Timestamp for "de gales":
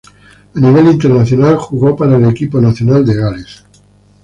3.05-3.65